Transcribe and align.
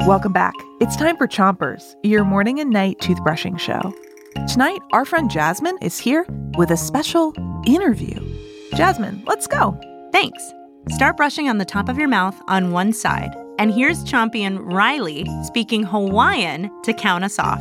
Welcome 0.00 0.32
back. 0.32 0.54
It's 0.80 0.96
time 0.96 1.16
for 1.16 1.26
Chompers, 1.26 1.94
your 2.02 2.24
morning 2.24 2.60
and 2.60 2.70
night 2.70 2.98
toothbrushing 2.98 3.58
show. 3.58 3.94
Tonight, 4.46 4.80
our 4.92 5.04
friend 5.04 5.30
Jasmine 5.30 5.78
is 5.82 5.98
here 5.98 6.24
with 6.56 6.70
a 6.70 6.76
special 6.76 7.34
interview. 7.66 8.18
Jasmine, 8.74 9.22
let's 9.26 9.46
go. 9.46 9.78
Thanks. 10.12 10.54
Start 10.90 11.16
brushing 11.16 11.48
on 11.48 11.58
the 11.58 11.64
top 11.64 11.88
of 11.88 11.98
your 11.98 12.08
mouth 12.08 12.40
on 12.48 12.72
one 12.72 12.92
side. 12.92 13.34
And 13.58 13.72
here's 13.72 14.04
champion 14.04 14.58
Riley 14.60 15.26
speaking 15.42 15.82
Hawaiian 15.82 16.70
to 16.84 16.92
count 16.92 17.24
us 17.24 17.38
off. 17.38 17.60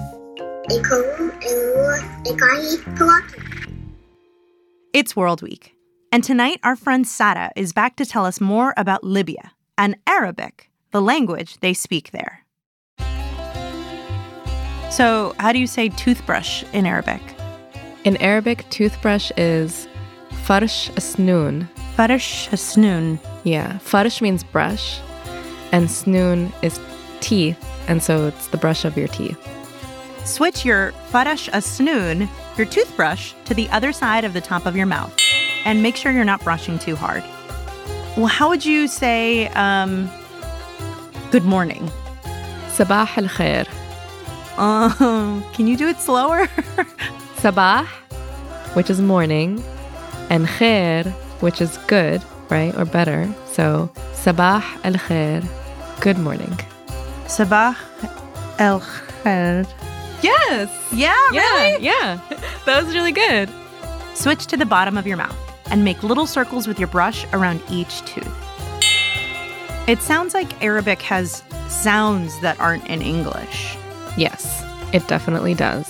It's 4.93 5.15
World 5.15 5.41
Week. 5.41 5.75
And 6.11 6.23
tonight, 6.23 6.59
our 6.63 6.75
friend 6.75 7.05
Sarah 7.05 7.51
is 7.55 7.73
back 7.73 7.95
to 7.97 8.05
tell 8.05 8.25
us 8.25 8.39
more 8.39 8.73
about 8.77 9.03
Libya 9.03 9.51
and 9.77 9.97
Arabic, 10.07 10.66
the 10.91 11.01
language 11.01 11.59
they 11.59 11.73
speak 11.73 12.11
there. 12.11 12.43
So, 14.89 15.35
how 15.37 15.51
do 15.51 15.59
you 15.59 15.67
say 15.67 15.89
toothbrush 15.89 16.63
in 16.73 16.85
Arabic? 16.85 17.21
In 18.03 18.17
Arabic, 18.17 18.67
toothbrush 18.69 19.31
is 19.35 19.87
farsh 20.43 20.89
asnoon. 20.95 21.67
Farsh 21.95 22.47
asnoon. 22.53 23.19
Yeah, 23.43 23.79
farsh 23.79 24.21
means 24.21 24.43
brush, 24.43 25.01
and 25.71 25.91
snoon 25.91 26.53
is 26.61 26.79
teeth, 27.19 27.63
and 27.89 28.01
so 28.01 28.27
it's 28.27 28.47
the 28.47 28.57
brush 28.57 28.85
of 28.85 28.97
your 28.97 29.09
teeth. 29.09 29.37
Switch 30.25 30.65
your 30.65 30.93
farash 31.11 31.49
asnoon, 31.49 32.29
your 32.57 32.65
toothbrush, 32.65 33.33
to 33.45 33.53
the 33.53 33.69
other 33.69 33.91
side 33.91 34.23
of 34.23 34.33
the 34.33 34.41
top 34.41 34.65
of 34.65 34.75
your 34.75 34.85
mouth, 34.85 35.13
and 35.65 35.83
make 35.83 35.95
sure 35.95 36.11
you're 36.11 36.23
not 36.23 36.43
brushing 36.43 36.79
too 36.79 36.95
hard. 36.95 37.23
Well, 38.15 38.27
how 38.27 38.49
would 38.49 38.65
you 38.65 38.87
say 38.87 39.47
um, 39.49 40.09
good 41.31 41.43
morning? 41.45 41.89
Sabah 42.75 43.07
al 43.17 43.27
khair. 43.27 43.65
Uh, 44.57 44.89
can 45.53 45.67
you 45.67 45.77
do 45.77 45.87
it 45.87 45.97
slower? 45.99 46.47
Sabah, 47.41 47.85
which 48.75 48.89
is 48.89 49.01
morning, 49.01 49.63
and 50.29 50.47
khair, 50.47 51.05
which 51.41 51.61
is 51.61 51.77
good, 51.87 52.21
right, 52.49 52.73
or 52.77 52.85
better. 52.85 53.27
So 53.45 53.89
sabah 54.13 54.63
al 54.83 54.93
khair, 54.93 55.45
good 56.01 56.17
morning. 56.17 56.53
Sabah 57.27 57.75
el 58.59 58.81
khair. 58.81 59.67
Yes. 60.23 60.69
Yeah, 60.91 61.13
Yeah. 61.31 61.41
really? 61.41 61.85
Yeah. 61.85 62.19
That 62.65 62.83
was 62.83 62.93
really 62.95 63.11
good. 63.11 63.49
Switch 64.15 64.47
to 64.47 64.57
the 64.57 64.65
bottom 64.65 64.97
of 64.97 65.05
your 65.05 65.17
mouth 65.17 65.37
and 65.69 65.85
make 65.85 66.01
little 66.01 66.25
circles 66.25 66.65
with 66.67 66.79
your 66.79 66.87
brush 66.87 67.25
around 67.33 67.61
each 67.69 68.01
tooth. 68.05 68.25
It 69.87 70.01
sounds 70.01 70.33
like 70.33 70.61
Arabic 70.61 71.01
has 71.03 71.43
sounds 71.69 72.39
that 72.41 72.59
aren't 72.59 72.85
in 72.87 73.01
English. 73.01 73.77
Yes, 74.17 74.63
it 74.93 75.07
definitely 75.07 75.53
does. 75.53 75.87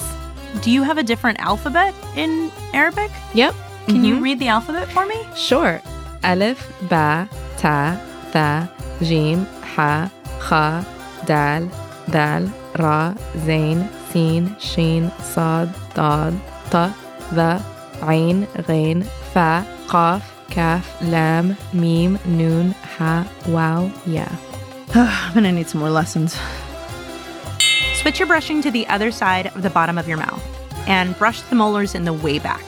Do 0.61 0.69
you 0.71 0.83
have 0.83 0.97
a 0.97 1.03
different 1.03 1.39
alphabet 1.39 1.93
in 2.15 2.51
Arabic? 2.73 3.11
Yep. 3.33 3.55
Can 3.87 4.03
you 4.03 4.15
Mhm. 4.15 4.21
read 4.21 4.39
the 4.39 4.49
alphabet 4.49 4.87
for 4.91 5.05
me? 5.05 5.15
Sure. 5.35 5.81
Alif, 6.23 6.59
ba, 6.89 7.27
ta, 7.57 7.97
tha, 8.33 8.67
jim, 9.01 9.47
ha, 9.75 10.09
kha, 10.39 10.83
dal, 11.25 11.69
dal, 12.09 12.51
ra, 12.77 13.13
zain, 13.45 13.87
sin, 14.11 14.55
shin, 14.59 15.11
sad, 15.33 15.73
dad, 15.95 16.33
ta, 16.69 16.93
tha, 17.33 17.61
ain, 18.07 18.47
ghain, 18.67 19.03
fa, 19.33 19.65
qaf, 19.87 20.21
kaf, 20.49 21.01
lam, 21.01 21.57
mim, 21.73 22.19
noon, 22.25 22.71
ha, 22.71 23.29
wow, 23.47 23.91
yeah. 24.05 24.35
I'm 24.95 25.33
gonna 25.33 25.51
need 25.51 25.67
some 25.67 25.81
more 25.81 25.89
lessons. 25.89 26.37
Switch 27.95 28.19
your 28.19 28.27
brushing 28.27 28.61
to 28.61 28.71
the 28.71 28.87
other 28.87 29.11
side 29.11 29.47
of 29.47 29.61
the 29.63 29.69
bottom 29.69 29.97
of 29.97 30.07
your 30.07 30.17
mouth 30.17 30.43
and 30.87 31.17
brush 31.17 31.41
the 31.41 31.55
molars 31.55 31.95
in 31.95 32.05
the 32.05 32.13
way 32.13 32.39
back. 32.39 32.63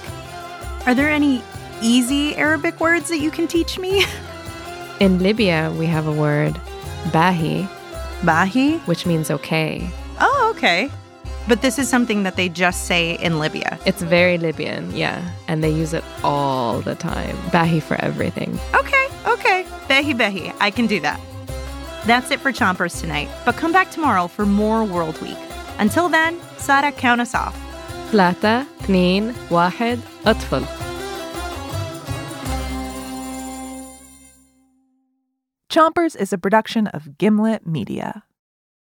Are 0.86 0.94
there 0.94 1.10
any 1.10 1.42
easy 1.82 2.36
Arabic 2.36 2.80
words 2.80 3.10
that 3.10 3.20
you 3.20 3.32
can 3.32 3.48
teach 3.48 3.80
me? 3.80 4.04
In 5.00 5.20
Libya, 5.20 5.74
we 5.78 5.86
have 5.86 6.08
a 6.08 6.12
word, 6.12 6.60
bahi, 7.12 7.68
Bahi? 8.24 8.80
which 8.80 9.06
means 9.06 9.32
okay. 9.32 9.90
Oh, 10.20 10.54
okay. 10.56 10.92
But 11.50 11.64
this 11.64 11.80
is 11.80 11.90
something 11.90 12.22
that 12.24 12.36
they 12.36 12.48
just 12.48 12.86
say 12.86 13.16
in 13.16 13.40
Libya. 13.40 13.80
It's 13.88 14.04
very 14.04 14.38
Libyan, 14.38 14.96
yeah. 14.96 15.20
And 15.48 15.64
they 15.64 15.72
use 15.72 15.96
it 15.96 16.04
all 16.24 16.80
the 16.82 16.94
time. 16.94 17.36
Bahi 17.52 17.80
for 17.80 18.00
everything. 18.00 18.60
Okay, 18.76 19.08
okay. 19.26 19.66
Behi 19.90 20.14
Behi. 20.14 20.54
I 20.60 20.70
can 20.70 20.86
do 20.86 21.00
that. 21.00 21.20
That's 22.06 22.30
it 22.30 22.40
for 22.40 22.52
Chompers 22.52 23.02
tonight, 23.02 23.30
but 23.46 23.56
come 23.56 23.72
back 23.72 23.90
tomorrow 23.90 24.28
for 24.28 24.46
more 24.46 24.84
World 24.84 25.20
Week. 25.24 25.42
Until 25.80 26.08
then, 26.08 26.40
Sarah, 26.58 26.92
count 26.92 27.20
us 27.20 27.34
off. 27.34 27.56
ثلاثة 28.12 28.66
اثنين 28.82 29.34
واحد 29.52 30.00
اطفل 30.26 30.66
Chompers 35.70 36.16
is 36.16 36.34
a 36.34 36.38
production 36.38 36.88
of 36.88 37.18
Gimlet 37.18 37.66
Media. 37.66 38.24